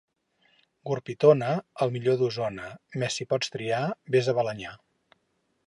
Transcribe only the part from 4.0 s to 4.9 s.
ves a Balenyà.